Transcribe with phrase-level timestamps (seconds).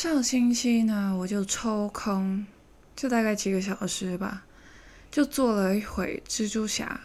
[0.00, 2.46] 上星期呢，我就抽空，
[2.94, 4.44] 就大概几个小时吧，
[5.10, 7.00] 就做了一回蜘蛛侠。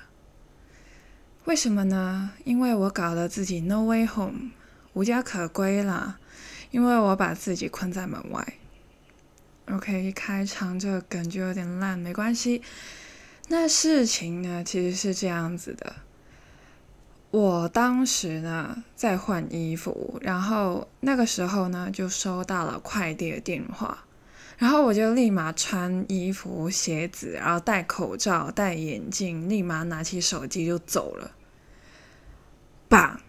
[1.46, 2.34] 为什么呢？
[2.44, 4.52] 因为我搞了自己 No Way Home，
[4.94, 6.20] 无家可归啦。
[6.70, 8.54] 因为我把自己困在门外。
[9.72, 12.62] OK，一开场这个梗就有点烂，没关系。
[13.48, 15.96] 那事情呢，其实是这样子的。
[17.34, 24.06] 我当时呢在换衣服，然后那个时候呢就收到了快递的电话，
[24.56, 31.32] 然后我就立马穿衣服、鞋子，然后戴口罩、戴眼镜，立马拿起手机就走了。
[32.88, 33.20] 把，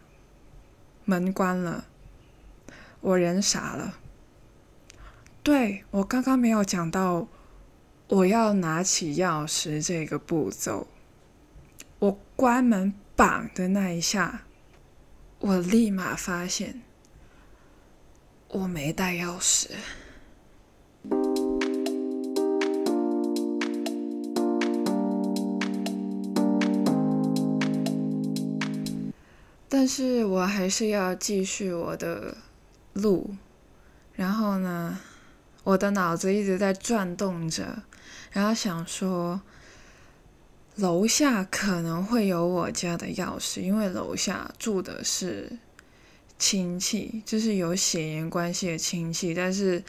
[1.06, 1.86] 门关了，
[3.00, 3.94] 我人傻了。
[5.42, 7.26] 对我刚刚没有讲到，
[8.08, 10.88] 我要拿起钥匙这个步骤，
[12.04, 12.92] 我关门。
[13.16, 14.42] 绑的那一下，
[15.38, 16.82] 我立马发现
[18.48, 19.68] 我没带钥匙。
[29.68, 32.36] 但是我还是要继续我的
[32.94, 33.36] 路。
[34.14, 34.98] 然后呢，
[35.62, 37.84] 我的脑子一直在转动着，
[38.32, 39.40] 然后想说。
[40.76, 45.58] 楼下可能会有我家的钥匙，因为楼下住的是
[46.36, 49.82] 亲戚，就是有血缘关系的亲戚，但是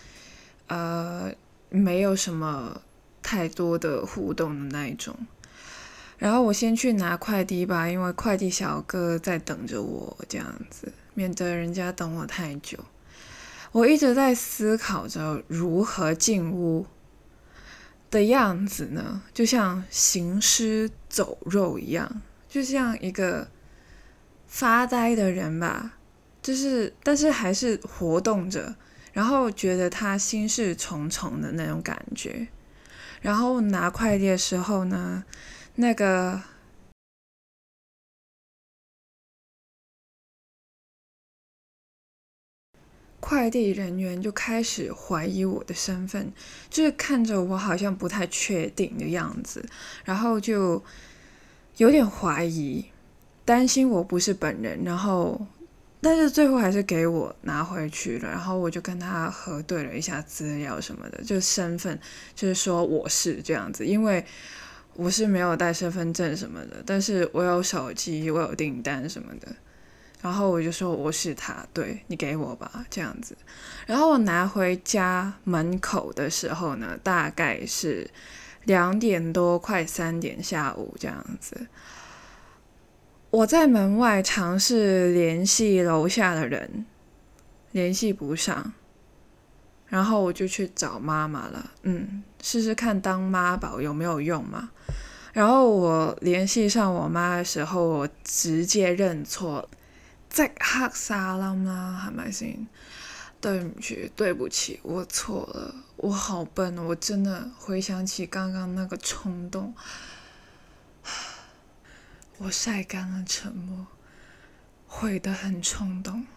[0.68, 1.32] 呃
[1.70, 2.80] 没有什么
[3.24, 5.16] 太多的互动的那一种。
[6.20, 12.78] 然后我先去拿快递吧，因为快递小哥在等着我，这样子免得人家等我太久。
[13.72, 16.86] 我一直在思考着如何进屋。
[18.16, 23.48] 的样子呢，就像行尸走肉一样，就像一个
[24.48, 25.98] 发呆的人吧，
[26.42, 28.74] 就是但是还是活动着，
[29.12, 32.48] 然后觉得他心事重重的那种感觉。
[33.22, 35.24] 然后拿快递的时候呢，
[35.76, 36.42] 那个。
[43.28, 46.32] 快递人员就开始怀疑我的身份，
[46.70, 49.66] 就是看着我好像不太确定的样子，
[50.04, 50.84] 然后就
[51.78, 52.86] 有点怀疑，
[53.44, 55.44] 担心我不是本人，然后
[56.00, 62.00] 但是最后还是给我拿回去了，然后我就跟他核对了一下资料什么的，就身份
[62.36, 64.24] 就是说我是这样子，因为
[64.94, 69.48] 我是没有带身份证什么的，但是我有手机，我有订单什么的。
[70.26, 73.38] 然后我就说我是他，对你给我吧，这样子。
[73.86, 78.10] 然后我拿回家门口的时候呢，大概是
[78.64, 81.68] 两点多，快三点下午这样子。
[83.30, 86.88] 我在门外尝试联系楼下的人，
[87.72, 88.74] 联系不上，
[89.86, 91.70] 然后我就去找妈妈了。
[91.84, 94.72] 嗯，试试看当妈宝有没有用嘛。
[95.34, 99.70] 然后我联系上我妈的时候，我直接认错。
[100.36, 102.68] 在黑沙啦嘛，係咪先？
[103.40, 109.74] 对不起，对不起，我错了，我好笨，我真的回想起刚刚那个冲动，
[112.38, 113.88] 我晒干了沉默，
[114.86, 116.28] 悔得很冲动。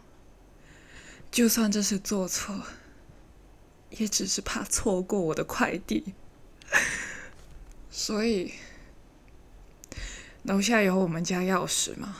[1.32, 2.62] 就算这是做错，
[3.90, 6.14] 也只是怕错过我的快递。
[7.90, 8.54] 所以，
[10.44, 12.18] 楼下有我们家钥匙吗？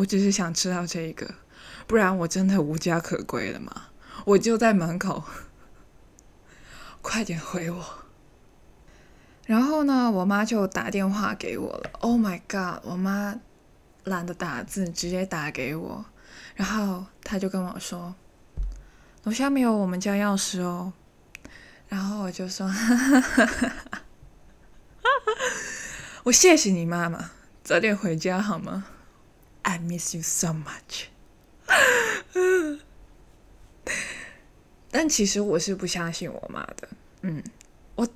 [0.00, 1.34] 我只是想知道这个，
[1.86, 3.88] 不然我真的无家可归了嘛！
[4.24, 5.22] 我就在门口，
[7.02, 7.84] 快点回我。
[9.44, 11.90] 然后呢，我妈就打电话给我了。
[12.00, 12.82] Oh my god！
[12.82, 13.38] 我妈
[14.04, 16.06] 懒得打字，直接打给我。
[16.54, 18.14] 然后她就跟我说
[19.24, 20.94] ：“楼下没有我们家钥匙哦。”
[21.88, 22.72] 然后我就说
[26.24, 28.86] ：“我谢谢你妈妈，早点回家好吗？”
[29.62, 31.06] I miss you so much。
[34.90, 36.88] 但其实我是不相信我妈的。
[37.22, 37.42] 嗯，
[37.94, 38.08] 我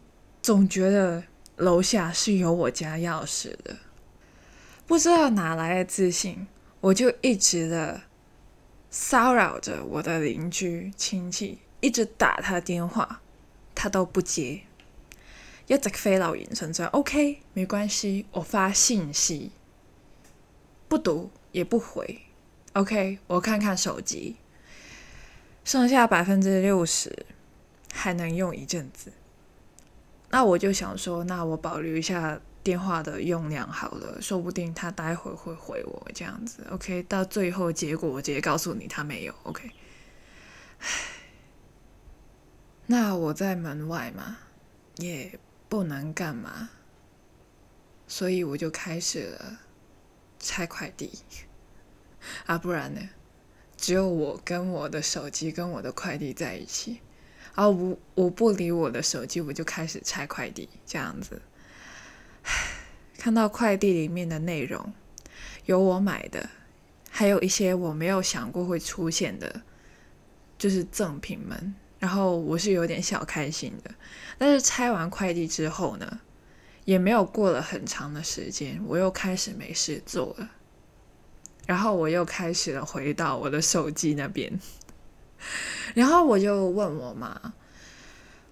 [0.42, 1.22] 总觉得
[1.56, 3.76] 楼下是有我家钥匙的。
[4.86, 6.46] 不知道哪来的自信，
[6.80, 8.02] 我就一直的
[8.90, 13.20] 骚扰着我的邻居亲戚，一直打他电话，
[13.74, 14.62] 他都不接。
[15.66, 19.52] 一直飞老眼神着，OK，没关系，我发信息。
[20.88, 22.20] 不读也不回
[22.74, 24.36] ，OK，我看看手机，
[25.64, 27.26] 剩下百分之六十
[27.92, 29.12] 还能用一阵子。
[30.30, 37.02] 那我就想说，那我保留一下电话的用量好了，说不定他待会会回我这样子，OK。
[37.04, 39.70] 到最后结果我直接告诉你他没有，OK。
[42.86, 44.38] 那我在门外嘛，
[44.96, 45.38] 也
[45.68, 46.70] 不能干嘛，
[48.06, 49.60] 所以我就开始了
[50.44, 51.10] 拆快递。
[52.46, 53.00] 啊，不然呢，
[53.76, 57.00] 只有我跟我的手机跟我的快递在一起，
[57.54, 61.42] 啊，我我不理我的手机，我就开始拆快递，这样子，
[63.18, 64.92] 看到快递里面的内容，
[65.66, 66.48] 有我买的，
[67.10, 69.62] 还有一些我没有想过会出现的，
[70.56, 71.74] 就是赠品们。
[71.98, 73.94] 然后我是有点小开心的，
[74.36, 76.20] 但是拆完快递之后呢，
[76.84, 80.48] 也没有过了很长的时间，我又开始没事做了，
[81.66, 84.60] 然后我又开始了回到我的手机那边，
[85.94, 87.54] 然后我就问我妈：“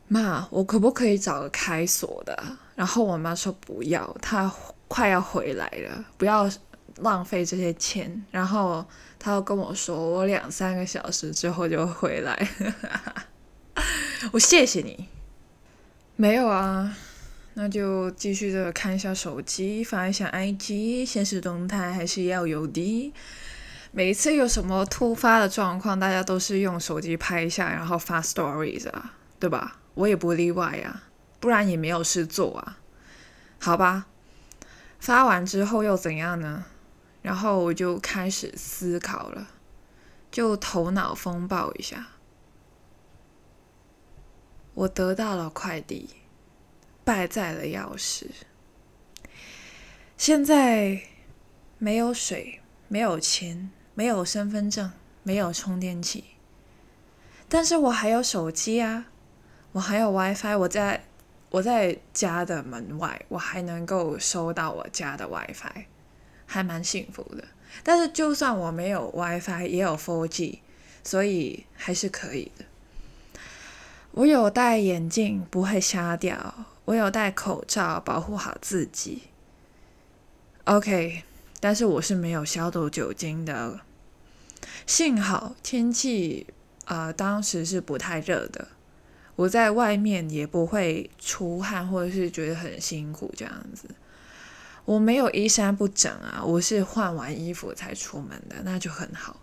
[0.08, 4.50] 妈，我可不可以找个开锁的？”然后我妈说：“不要，她
[4.88, 6.50] 快要回来了，不要
[6.96, 8.84] 浪费这些钱。”然后
[9.18, 12.48] 她又跟我说：“我两三个小时之后就回来。
[14.32, 15.08] ”我谢谢你。
[16.16, 16.96] 没有啊，
[17.54, 23.12] 那就继续的看一下手机，发一下 IG，现实动态还是要有的。
[23.90, 29.78] 每一次有什么突发的状况，大家都是用手机拍一下，然后发 stories 啊，对吧？
[29.94, 31.02] 我也不例外呀，
[31.40, 32.78] 不然也没有事做啊。
[33.58, 34.06] 好吧，
[34.98, 36.64] 发完之后又怎样呢？
[37.20, 39.48] 然后我就开始思考了，
[40.30, 42.06] 就头脑风暴一下。
[44.72, 46.08] 我得到了快递，
[47.04, 48.26] 败在了钥匙。
[50.16, 51.02] 现在
[51.78, 56.24] 没有水，没有钱，没有身份证，没有充电器，
[57.48, 59.06] 但是我还有手机啊，
[59.72, 61.04] 我还有 WiFi，我在
[61.50, 65.86] 我在家的门外，我还能够收到我家的 WiFi，
[66.46, 67.44] 还蛮幸福的。
[67.82, 70.60] 但是就算我没有 WiFi，也有 4G，
[71.02, 72.64] 所以还是可以的。
[74.12, 76.66] 我有戴眼镜，不会瞎掉。
[76.84, 79.22] 我有戴口罩，保护好自己。
[80.64, 81.22] OK，
[81.60, 83.80] 但是我是没有消毒酒精的。
[84.86, 86.46] 幸好天气
[86.84, 88.68] 啊，当时是不太热的，
[89.36, 93.88] 我在外面也不会出汗，或者是觉得很辛苦这样子。
[94.84, 99.40] 我没有衣衫不整啊，我是换完衣服才出门的，那就很好。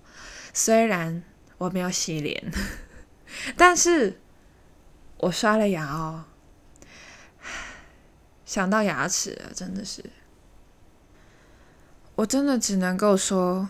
[0.54, 1.24] 虽然
[1.58, 2.52] 我没有洗脸，
[3.56, 4.20] 但是。
[5.22, 6.24] 我刷了牙哦，
[8.50, 10.04] 想到牙齿了，真的是，
[12.16, 13.69] 我真的只能够说，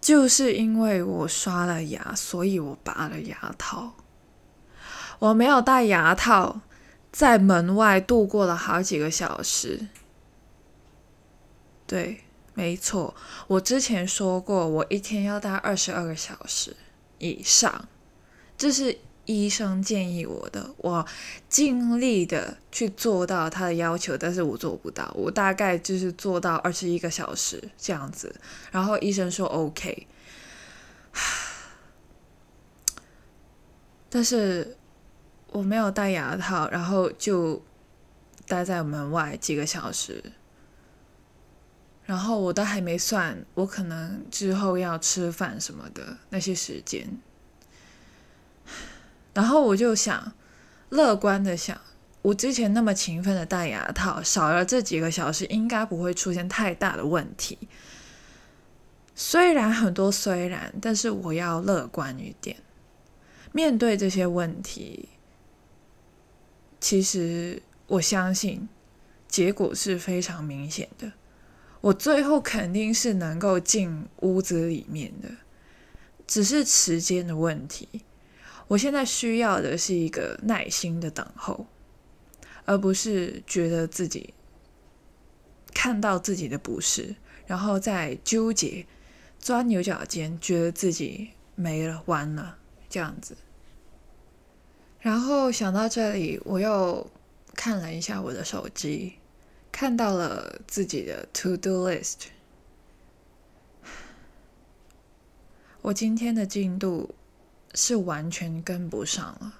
[0.00, 3.94] 就是因为我刷了牙，所以我拔了牙套。
[5.18, 6.60] 我没有戴牙套，
[7.10, 9.88] 在门外度过了好几个小时。
[11.84, 12.22] 对，
[12.54, 13.12] 没错，
[13.48, 16.76] 我之前说过，我一天要戴二十二个小时
[17.18, 17.88] 以上，
[18.56, 19.00] 这是。
[19.28, 21.06] 医生建议我的，我
[21.50, 25.12] 尽力的去做到他的要求，但是我做不到。
[25.14, 28.34] 我大概就是做到二十一个小时这样子，
[28.72, 30.06] 然后医生说 OK，
[34.08, 34.78] 但是
[35.48, 37.62] 我没有戴牙套，然后就
[38.46, 40.24] 待在门外几个小时，
[42.06, 47.06] 然后我都还没算我可能之后要吃饭什么的那些时间。
[49.38, 50.32] 然后我就想，
[50.88, 51.80] 乐观的想，
[52.22, 57.56] 我之前那么勤奋的戴牙套，少了这几个小时，应该不会出现太大的问题。
[59.14, 62.56] 虽然很多虽然，但是我要乐观一点，
[63.52, 65.08] 面对这些问题，
[66.80, 68.68] 其实我相信
[69.28, 71.12] 结果是非常明显的。
[71.80, 75.28] 我最后肯定是能够进屋子里面的，
[76.26, 77.88] 只是时间的问题。
[78.68, 81.66] 我现在需要的是一个耐心的等候，
[82.66, 84.34] 而不是觉得自己
[85.72, 88.86] 看到自己的不是，然后再纠结、
[89.38, 92.58] 钻牛角尖，觉得自己没了、完了
[92.90, 93.34] 这样子。
[95.00, 97.10] 然后想到这里，我又
[97.54, 99.14] 看了一下我的手机，
[99.72, 102.26] 看到了自己的 To Do List，
[105.80, 107.14] 我今天的进度。
[107.74, 109.54] 是完全跟不上了。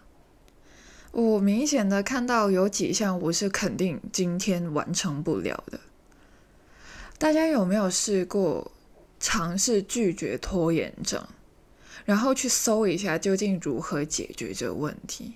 [1.11, 5.81] 我明显的看到有几项我是肯定今天完成不了的。
[7.17, 8.71] 大家有没有试过
[9.19, 11.27] 尝试拒绝拖延症，
[12.05, 15.33] 然后去搜一下究竟如何解决这个问题？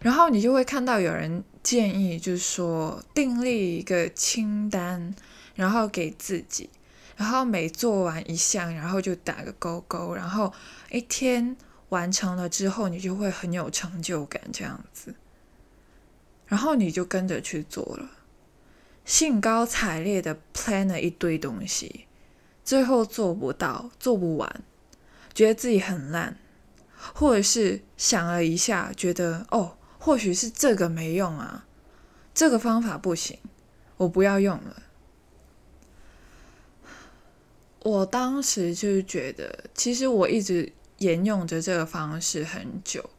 [0.00, 5.14] 然后你就会看到有人建议，就是说订立一个清单，
[5.54, 6.68] 然后给自己，
[7.16, 10.52] 然后每做完一项，然后就打个勾勾，然后
[10.90, 11.56] 一天。
[11.90, 15.14] 完成了之后，你就会很有成就感，这样子，
[16.46, 18.10] 然后你就跟着去做了，
[19.04, 22.06] 兴高采烈的 plan 了一堆东西，
[22.64, 24.62] 最后做不到，做不完，
[25.32, 26.36] 觉得自己很烂，
[27.14, 31.66] 或者是想了一下，觉得哦，或许是这个没用啊，
[32.34, 33.38] 这个方法不行，
[33.98, 34.82] 我不要用了。
[37.80, 40.72] 我当时就是觉得，其实我一直。
[40.98, 43.10] 沿用着这个方式很久，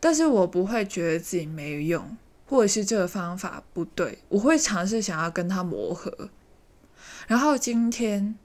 [0.00, 6.30] 但是我不会觉得自己没用，或者是这个方法不对，我会尝试想要跟他磨合。
[7.26, 8.36] 然后今天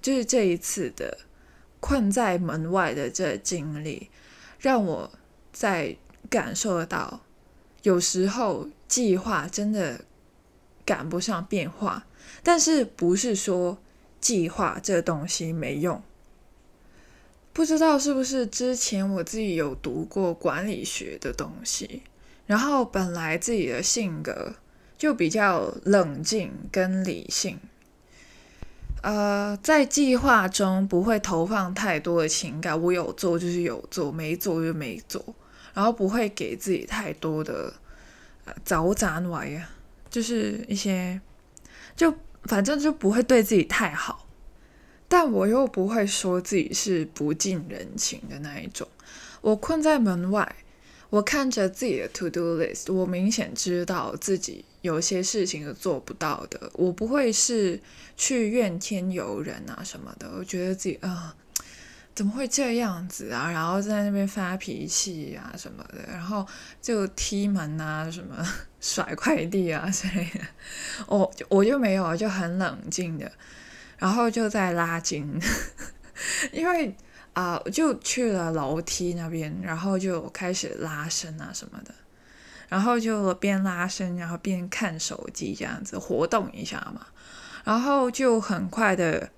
[0.00, 1.18] 就是这一次的
[1.80, 4.10] 困在门外的这经历，
[4.58, 5.10] 让我
[5.52, 5.96] 在
[6.30, 7.22] 感受到，
[7.82, 10.04] 有时候计划真的
[10.84, 12.06] 赶不上变化，
[12.42, 13.78] 但是不是说
[14.20, 16.02] 计划这东西没用。
[17.58, 22.04] 不知道是不是之前我自己有读过管理学的东西，
[22.46, 24.54] 然后本来自己的性格
[24.96, 27.58] 就比较冷静跟理性，
[29.02, 35.34] 呃，在计划中不会投放太多的情感，我有做就是有做，没做就没做，
[35.74, 37.74] 然后不会给自己太多的
[38.44, 39.68] 呃早展玩呀，
[40.08, 41.20] 就是一些
[41.96, 44.27] 就反正就不会对自己太好。
[45.08, 48.86] 但我又不会说自己是不近人情的那一种。
[49.40, 50.56] 我困在门外，
[51.08, 56.70] 我看着自己的 to do list，我明显知道自己有些事情是做不到的。
[56.74, 57.80] 我不会是
[58.16, 60.30] 去怨天尤人啊什么的。
[60.36, 61.34] 我觉得自己啊，
[62.14, 63.50] 怎么会这样子啊？
[63.50, 66.46] 然后在那边发脾气啊什么的，然后
[66.82, 68.46] 就踢门啊什么
[68.80, 70.40] 甩快递啊之类的。
[71.06, 73.30] 我我就没有，就很冷静的。
[73.98, 75.38] 然后就在拉筋，
[76.52, 76.94] 因为
[77.34, 81.94] 啊，我就去了楼梯那边，然后就开始拉伸啊什么的，
[82.68, 87.06] 然后就边拉伸，然后边看手机这样子活动一下嘛，
[87.64, 89.30] 然后就很快的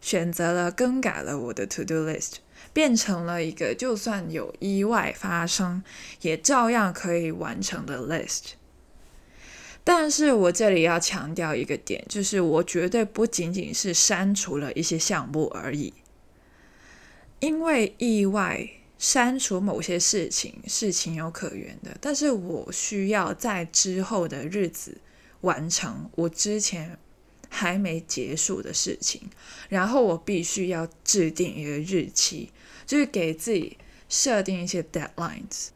[0.00, 2.34] 选择了更改了我的 to do list，
[2.72, 5.82] 变成了一个就算有意外发生，
[6.20, 8.52] 也照样可以完成的 list。
[9.92, 15.92] 但是我这里要强调一个点，就是我绝对不仅仅是删除了一些项目而已，
[17.40, 24.98] 因为意外删除某些事情是情有可原的，但是我需要在之后的日子
[25.40, 26.96] 完成我之前
[27.48, 29.22] 还没结束的事情，
[29.68, 32.50] 然后我必须要制定一个日期，
[32.86, 33.76] 就是给自己
[34.08, 35.70] 设定一些 deadlines。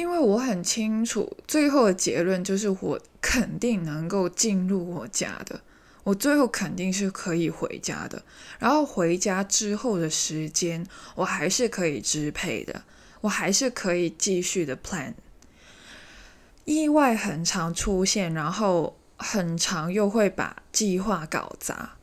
[0.00, 5.60] 因为我很清楚，最后的结论就是我肯定能够进入我家的，
[6.04, 8.22] 我最后肯定是可以回家的。
[8.58, 12.82] 然后回家之后的时间，我还是可以支配的，
[13.20, 15.12] 我还是可以继续的 plan。
[16.64, 21.98] 意外很常出现，然后很长又会把计划搞砸。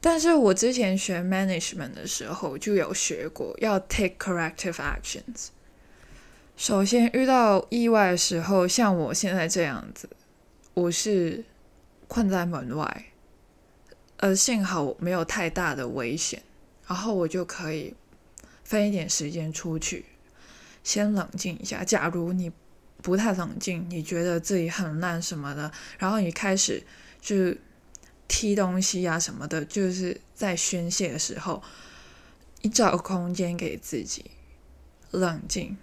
[0.00, 5.48] 但是我之前学 management 的时候就有学过，要 take corrective actions。
[6.62, 10.08] 首先遇到意外的时候，像我现在这样子，
[10.74, 11.44] 我是
[12.06, 13.06] 困在门外，
[14.18, 16.40] 呃，幸好没有太大的危险，
[16.86, 17.92] 然后我就可以
[18.62, 20.04] 分一点时间出去，
[20.84, 21.82] 先冷静一下。
[21.82, 22.52] 假如你
[22.98, 26.80] 不太冷静，你觉得自己很烂什么的，然后你开始
[27.20, 27.52] 就
[28.28, 31.60] 踢东西啊什么的，就是在宣泄的时候，
[32.60, 34.30] 你找空间给自己
[35.10, 35.76] 冷静。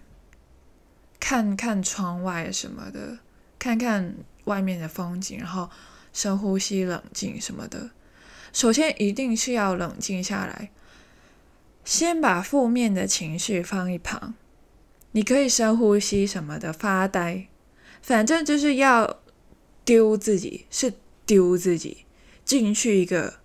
[1.20, 3.20] 看看窗外什么的，
[3.58, 5.70] 看看外面的风景，然后
[6.14, 7.92] 深呼吸、冷静什么的。
[8.52, 10.72] 首先一定是要冷静下来，
[11.84, 14.34] 先把负面的情绪放一旁。
[15.12, 17.48] 你可以深呼吸什么的，发呆，
[18.02, 19.20] 反正就是要
[19.84, 20.94] 丢自己，是
[21.26, 22.06] 丢自己
[22.46, 23.40] 进去一个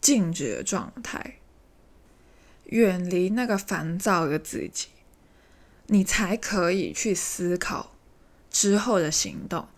[0.00, 1.36] 静止的状态，
[2.64, 4.88] 远离那个烦躁的自己。
[5.86, 7.92] 你才可以去思考
[8.50, 9.68] 之后的行动。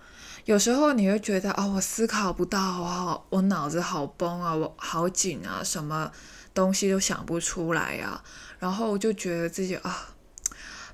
[0.45, 6.11] 有时候你会觉得，哦，我思考不到啊，我脑子好崩啊，我好紧啊，什么
[6.55, 8.25] 东西都想不出来呀，
[8.59, 10.15] 然后就觉得自己啊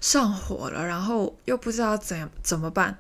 [0.01, 2.99] 上火了，然后又不知道怎怎么办。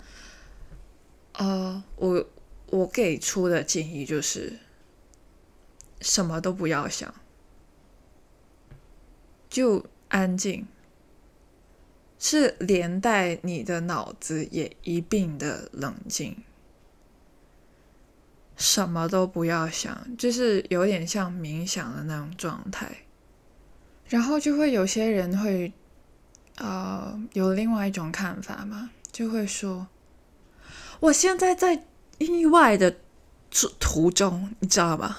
[1.32, 2.24] 呃，我
[2.66, 4.60] 我给出的建议就是，
[6.00, 7.12] 什么都不要想，
[9.50, 10.68] 就安静。
[12.26, 16.34] 是连带你的脑子也一并的冷静，
[18.56, 22.90] 什么都不要想，就是有点像冥想的那种状态。
[24.08, 25.70] 然后就会有些人会
[26.56, 29.86] 呃，有另外一种看法嘛，就会说，
[31.00, 31.84] 我现在在
[32.16, 32.96] 意外的
[33.50, 35.18] 途途中，你知道吧？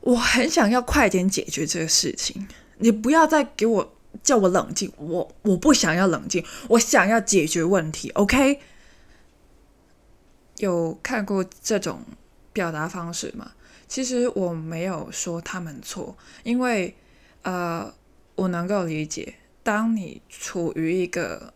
[0.00, 2.48] 我很想要快点解决这个事情，
[2.78, 8.60] 你不要再给我叫我冷静，我我不想要冷静，我想要解决问题，OK？
[10.56, 12.02] 有看过这种
[12.52, 13.52] 表达方式吗？
[13.86, 16.94] 其实我没有说他们错，因为
[17.42, 17.94] 呃，
[18.34, 21.54] 我能够理解，当你处于一个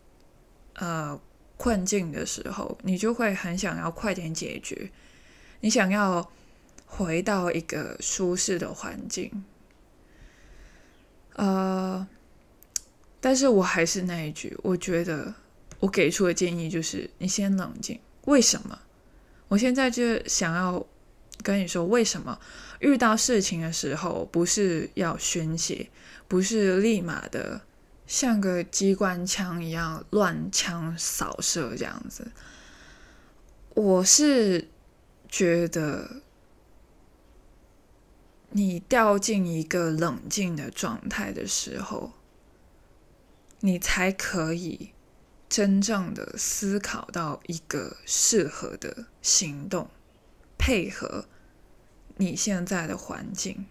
[0.75, 1.21] 呃
[1.57, 4.91] 困境的时候，你就会很想要快点解决，
[5.61, 6.31] 你想要
[6.87, 9.45] 回到一个舒适的环境。
[11.35, 12.07] 呃，
[13.23, 15.33] 但是我还是那一句，我觉得
[15.79, 18.01] 我给出的建议就是，你先冷静。
[18.25, 18.77] 为什么？
[19.47, 20.85] 我现在就想要
[21.41, 22.37] 跟你说，为什么
[22.81, 25.89] 遇到事情的时候不是要宣泄，
[26.27, 27.61] 不是立马的
[28.09, 32.27] 像个机关枪一样乱枪扫射这样子？
[33.75, 34.69] 我是
[35.29, 36.23] 觉得
[38.51, 42.13] 你掉进一个冷静的状态的时候，
[43.63, 44.93] 你才可以。
[45.49, 49.91] 真正的思考到一个适合的行动，
[50.57, 51.27] 配合
[52.17, 53.67] 你现在的环境，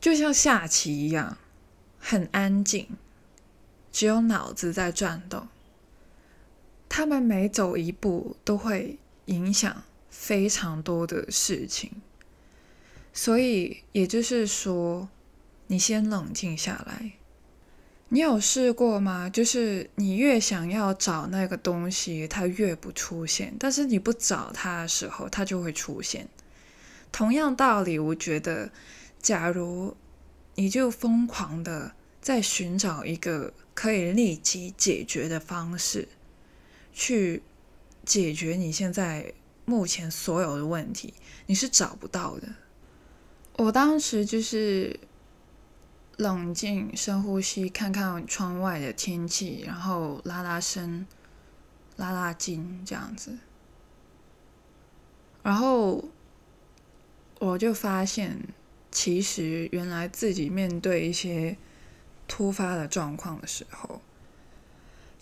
[0.00, 1.38] 就像下棋一样，
[2.00, 2.88] 很安静，
[3.92, 5.46] 只有脑子在转动。
[6.88, 12.02] 他们每走一步都会影响非常多的事情，
[13.12, 15.08] 所以也就是说，
[15.68, 17.12] 你先冷静下来。
[18.10, 19.28] 你有试过吗？
[19.28, 26.28] 就是你越想要找那个东西，它越不出现；但是你不找它的时候，它就会出现。
[27.10, 28.70] 同样道理，我觉得，
[29.20, 29.96] 假如
[30.54, 36.06] 你就疯狂的在寻找一个可以立即解决的方式，
[36.92, 37.42] 去
[38.04, 39.32] 解决你现在
[39.64, 41.14] 目前所有的问题，
[41.46, 42.48] 你是找不到的。
[43.56, 45.00] 我当时就是。
[46.16, 51.06] 冷静，深呼吸，看看窗外的天气，然后拉拉伸，
[51.96, 53.36] 拉拉筋，这样子。
[55.42, 56.04] 然后
[57.40, 58.38] 我就发现，
[58.92, 61.56] 其实原来自己面对一些
[62.28, 64.00] 突发的状况的时候，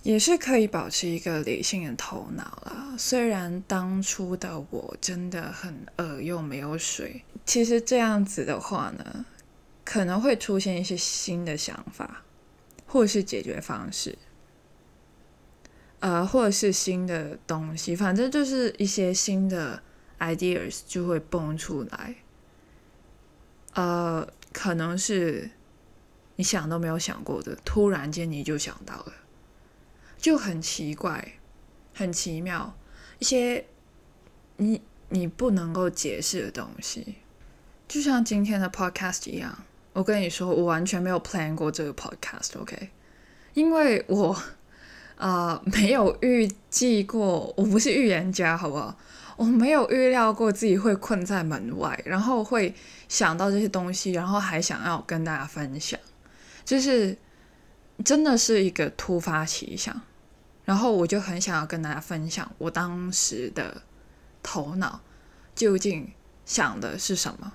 [0.03, 2.95] 也是可以保持一个理性的头脑啦。
[2.99, 9.25] 虽然当初的我真的很饿又没有水，其实这样子的话呢。
[9.85, 12.23] 可能会出现一些新的想法，
[12.87, 14.17] 或者是解决方式，
[16.01, 19.83] 呃，或者是新的东西，反正就是一些新的
[20.19, 22.15] ideas 就会蹦出来。
[23.75, 25.51] 呃，可能是
[26.37, 29.13] 你想都没有想过的，突然间你就想到了，
[30.17, 31.41] 就很奇怪，
[31.95, 32.77] 很奇妙，
[33.19, 33.67] 一些
[34.59, 37.17] 你你不能够解释的东西，
[37.89, 39.65] 就像今天的 podcast 一样。
[39.93, 42.91] 我跟你说，我完全没有 plan 过这个 podcast，OK？
[43.55, 44.35] 因为我
[45.17, 48.97] 啊没有预计过，我不是预言家，好不好？
[49.37, 52.75] 我没有预料过自己会困在门外，然后会
[53.09, 55.99] 想到这些东西，然后还想要跟大家分享，
[56.65, 57.17] 就是
[58.05, 60.01] 真的是一个突发奇想，
[60.65, 63.83] 然后我就很想要跟大家分享我当时的
[64.43, 65.01] 头脑
[65.55, 66.13] 究竟
[66.45, 67.53] 想的是什么。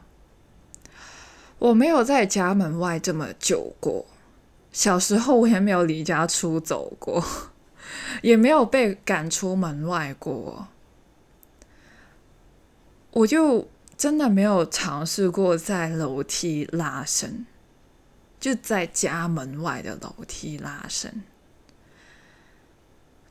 [1.60, 4.06] 我没有在家门外这么久过，
[4.72, 7.24] 小时候我也没有离家出走过，
[8.22, 10.68] 也没有被赶出门外过，
[13.12, 13.68] 我就
[13.98, 17.48] 真的没有尝试过在楼梯拉伸，
[18.40, 21.24] 就在家门外的楼梯拉伸，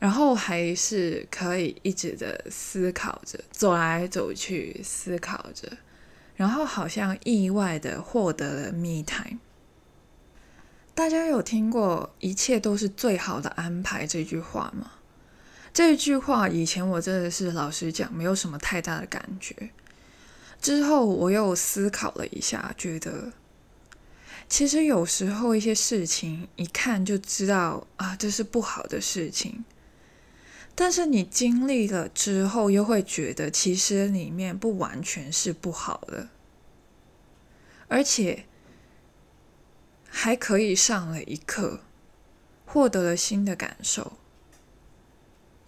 [0.00, 5.70] 然后还是可以一直的思考着，走来走去，思考着。
[6.36, 9.38] 然后好像意外的获得了 me time。
[10.94, 14.92] 大家有听过“一切都是最好的安排”这句话吗？
[15.72, 19.70] 这句话以前我真的是老实讲，没有什么太大的感觉。
[20.60, 23.32] 之后我又思考了一下，觉得
[24.48, 29.64] 其实有时候一些事情一看就知道啊，这是不好的事情。
[30.78, 36.28] 但是你经历了之后，又会觉得其实里面不完全是不好的，
[37.88, 38.44] 而且
[40.10, 41.80] 还可以上了一课，
[42.66, 44.18] 获得了新的感受，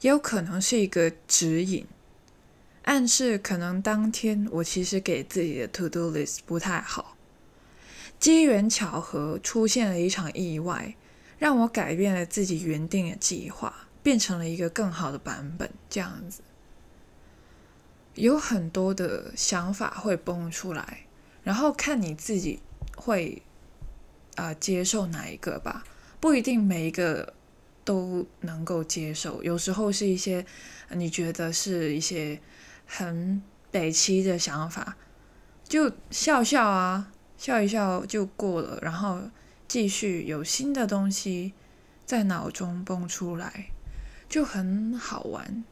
[0.02, 1.86] 也有可能是一个指引，
[2.82, 7.16] 暗示可能当天我其实给自己的 to do list 不太好，
[8.20, 10.94] 机缘巧合出现了一场意外，
[11.38, 15.70] 让我改变了自己原定的计划，变成了一个更好的版本。
[15.88, 16.42] 这样子，
[18.14, 21.06] 有很多的想法会蹦出来，
[21.42, 22.61] 然后看你自己
[22.96, 23.42] 会
[24.37, 25.84] 啊接受哪一个吧，
[26.20, 27.34] 不一定每一个
[27.84, 29.42] 都能够接受。
[29.42, 30.44] 有时候是一些
[30.90, 32.40] 你觉得是一些
[32.87, 34.96] 很北七的想法，
[35.64, 39.22] 就笑笑啊，笑一笑就过了，然后。
[39.68, 41.52] 继续有新的东西
[42.06, 43.66] 在脑中蹦出来，
[44.28, 45.64] 就很好玩。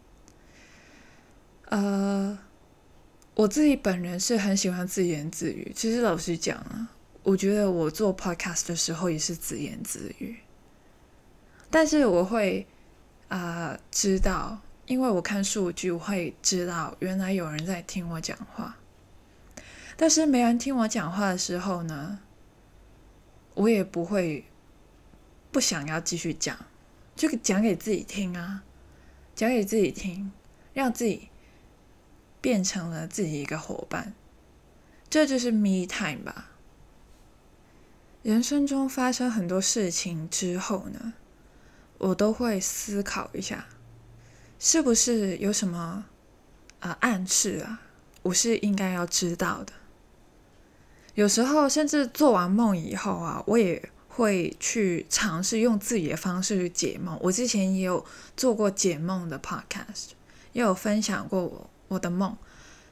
[1.67, 2.39] 呃，
[3.35, 5.73] 我自己本人是很喜欢自言自语。
[5.75, 6.89] 其实老实讲啊，
[7.23, 10.37] 我觉得我做 podcast 的时候也是自言自语。
[11.71, 12.67] 但是我会
[13.29, 18.77] 啊知道，因为我看数据，我会知道原来有人在听我讲话。
[19.97, 22.21] 但是没人听我讲话的时候呢？
[23.55, 24.45] 我也不会
[25.51, 26.57] 不想要继续讲，
[27.17, 28.63] 就讲给自己听啊，
[29.35, 30.31] 讲给自己听，
[30.75, 31.31] 让自己
[32.43, 34.13] 变成了自己一个伙伴，
[35.09, 36.51] 这就是 me time 吧。
[38.23, 41.15] 人生中发生很多事情之后呢，
[41.99, 43.67] 我都会思考一下，
[44.59, 46.05] 是不是有什么
[46.81, 47.81] 啊暗示啊，
[48.23, 49.73] 我是应该要知道的。
[51.15, 57.19] 有时候甚至做完梦以后啊，我也会去尝试用自己的方式去解梦。
[57.21, 58.03] 我之前也有
[58.35, 60.13] 做过解梦的 podcast，
[60.55, 62.35] 也有分享过我我的梦。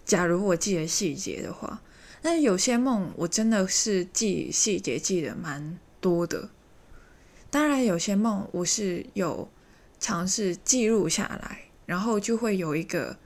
[0.05, 1.81] 假如我记得细节的话，
[2.21, 6.51] 那有些梦我真的是记细节记得蛮多的。
[7.51, 9.49] 当然，有些梦我是有
[9.99, 13.17] 尝试记录下来，然后就会有一个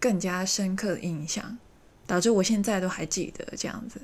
[0.00, 1.58] 更加深刻的印象，
[2.06, 4.00] 导致我现在都还记得这样子。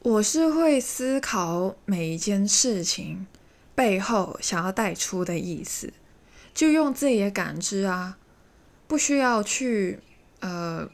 [0.00, 3.26] 我是会思考每一件事情
[3.74, 5.92] 背后想要带出的意思，
[6.54, 8.16] 就用自己的感知啊，
[8.86, 9.98] 不需要去
[10.38, 10.88] 呃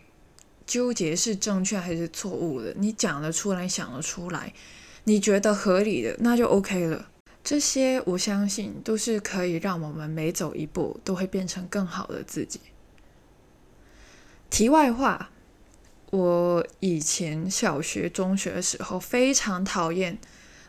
[0.67, 2.73] 纠结是正确还是错误的。
[2.79, 4.55] 你讲得出来，想得出来，
[5.05, 7.11] 你觉得合理的，那就 OK 了。
[7.45, 12.59] 这些我相信都是可以让我们每走一步都会变成更好的自己。
[14.49, 15.31] 题外话。
[16.15, 20.17] 我以前小学、中学的时候非常讨厌，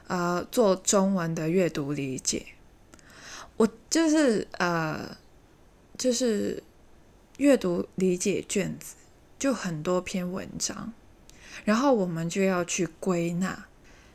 [0.07, 2.47] 呃，做中文的阅读理解。
[3.57, 5.15] 我就是呃，
[5.95, 6.63] 就是
[7.37, 8.95] 阅读理解卷子，
[9.37, 10.91] 就很多篇文章，
[11.63, 13.67] 然后我们就要去归纳，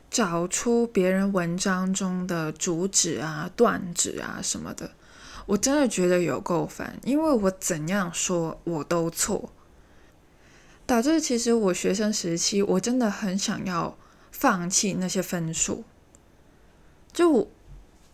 [0.09, 4.91] 找出别人文章中的主旨啊、断旨啊什么的。
[5.45, 9.49] 我真的觉得有够烦，因为我怎样说我都错。
[10.91, 13.97] 导致其实我学生时期，我真的很想要
[14.29, 15.85] 放弃那些分数。
[17.13, 17.49] 就，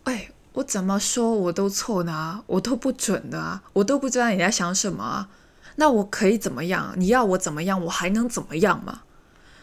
[0.04, 5.28] 哎，我怎么说我都错的啊，我都不准的啊，我都不知道你在想什么啊。
[5.74, 6.94] 那我可以怎么样？
[6.96, 7.84] 你要我怎么样？
[7.84, 9.02] 我还能怎么样吗？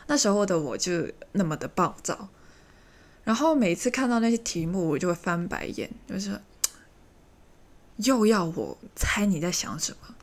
[0.07, 2.27] 那时候的我就那么的暴躁，
[3.23, 6.41] 然后每次看到那些题目，我就会翻白眼，就是
[7.95, 10.13] 又要我猜你在想什么，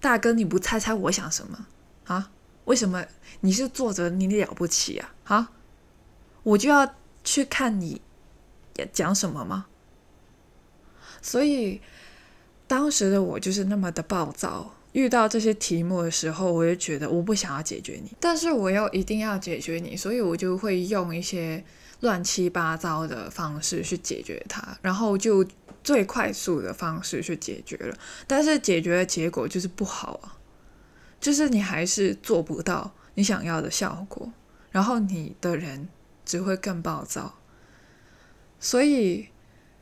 [0.00, 1.66] 大哥，你不猜猜我想什么
[2.06, 2.30] 啊？
[2.68, 3.02] 为什么
[3.40, 5.14] 你是作者，你了不起啊？
[5.24, 5.52] 啊，
[6.42, 8.02] 我就要去看你
[8.92, 9.66] 讲什么吗？
[11.22, 11.80] 所以
[12.66, 21.64] 当时的我就是那么的暴躁，遇到这些题目的时候，我就觉得我不想要解决你，但是我又一定要解决你，所以我就会用一些
[22.00, 25.42] 乱七八糟的方式去解决它，然后就
[25.82, 30.36] 最快速的方式去解决了，但是解决的结果就是不好啊。
[31.20, 34.32] 就是你还是做不到你想要的效果，
[34.70, 35.88] 然后你的人
[36.24, 37.34] 只会更暴躁。
[38.60, 39.28] 所以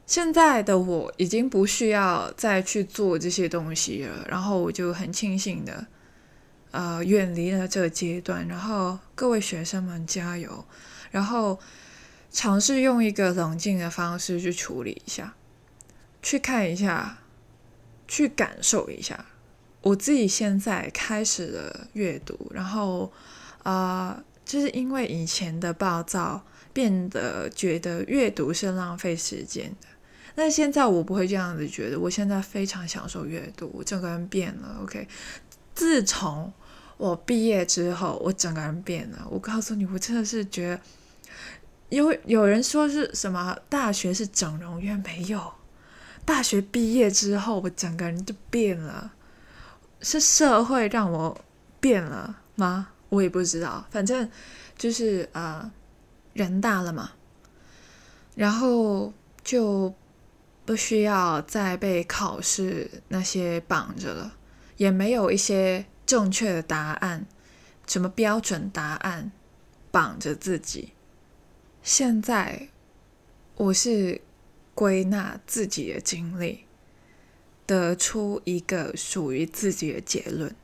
[0.06, 5.86] 现在的我已经不需要再去做这些东西了，然后我就很庆幸的，
[6.70, 8.46] 呃，远离了这个阶段。
[8.46, 10.64] 然后各位学生们加油，
[11.10, 11.58] 然后
[12.30, 15.34] 尝试用一个冷静的方式去处理一下，
[16.22, 17.18] 去看一下，
[18.06, 19.26] 去感受一下。
[19.86, 23.12] 我自己现在开始了阅读，然后，
[23.62, 29.86] 啊，就是因为以前的暴躁，变得觉得阅读是浪费时间的。
[30.34, 34.80] 那现在我不会这样子觉得，我现在非常享受阅读，我整个人变了。
[34.82, 35.06] OK，
[35.72, 36.52] 自从
[36.96, 39.24] 我毕业之后，我整个人变了。
[39.30, 40.80] 我告诉你，我真的是觉得，
[41.90, 45.52] 有有人说是什么大学是整容院，没有，
[46.24, 49.12] 大学毕业之后，我整个人就变了。
[50.00, 51.44] 是社会让我
[51.80, 52.88] 变了吗？
[53.08, 54.28] 我也不知道，反正
[54.76, 55.70] 就是呃，
[56.32, 57.12] 人大了嘛，
[58.34, 59.12] 然后
[59.44, 59.94] 就
[60.64, 64.36] 不需要再被考试那些绑着了，
[64.76, 67.26] 也没有一些正确的答案，
[67.86, 69.30] 什么标准答案
[69.90, 70.92] 绑着自己。
[71.82, 72.68] 现在
[73.54, 74.20] 我是
[74.74, 76.65] 归纳自己的经历，
[77.66, 80.54] 得出一个属于自己的结论。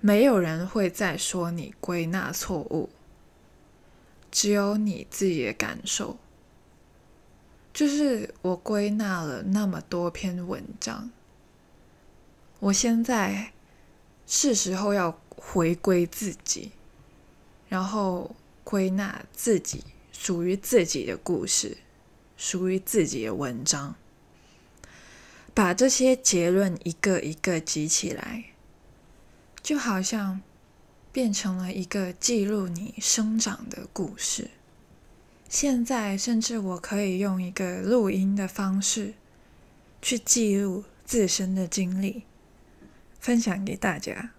[0.00, 2.90] 没有人会再说你归纳错误，
[4.30, 6.18] 只有你自己的感受。
[7.72, 11.10] 就是我归纳了那么多篇文章，
[12.60, 13.52] 我现在
[14.26, 16.72] 是时候要回归自己，
[17.68, 18.36] 然后。
[18.70, 19.82] 归纳自己
[20.12, 21.78] 属于自己的故事，
[22.36, 23.94] 属于自己的文章，
[25.58, 28.44] 把这些结论一个一个集起来，
[29.60, 30.40] 就好像
[31.10, 34.50] 变成了一个记录你生长的故事。
[35.48, 39.14] 现在，甚至我可以用一个录音的方式
[40.00, 42.22] 去记录自身的经历，
[43.18, 44.30] 分享给大家。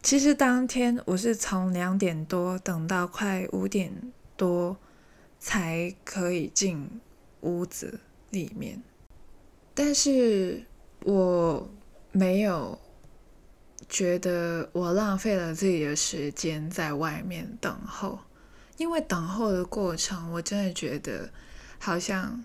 [0.00, 4.76] 其实当天我是从两点多等到快五点多
[5.40, 7.00] 才可以进
[7.40, 7.98] 屋子
[8.30, 8.80] 里面，
[9.82, 10.62] 但是
[11.04, 11.66] 我
[12.12, 12.78] 没有
[13.88, 18.18] 觉得我浪费了自己的时间在外面等候，
[18.76, 21.30] 因为等候的过程我真的觉得
[21.78, 22.44] 好像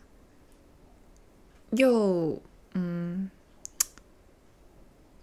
[1.71, 2.41] 又
[2.73, 3.29] 嗯，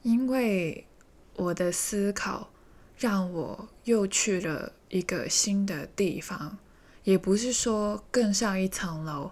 [0.03, 0.87] 因为。
[1.35, 2.51] 我的思考
[2.98, 6.59] 让我又去了一个新的地方，
[7.05, 9.31] 也不是说更上一层楼，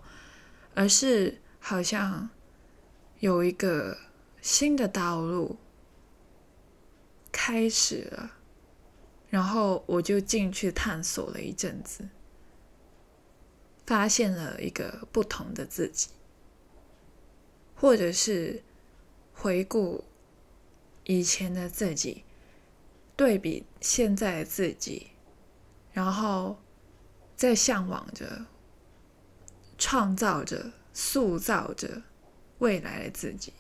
[0.75, 2.31] 而是好像
[3.21, 3.97] 有一个
[4.43, 5.57] 新的道路
[7.31, 8.33] 开始了，
[9.29, 12.09] 然后我就进去探索了一阵子，
[13.87, 16.09] 发现了一个不同的自己，
[17.75, 18.63] 或者是
[19.33, 20.05] 回顾。
[21.05, 22.23] 以前的自己
[23.17, 25.09] 对比现在的自己，
[25.93, 26.59] 然后
[27.35, 28.47] 在向往着、
[29.77, 32.03] 创造着、塑造着
[32.61, 33.53] 未来的自己。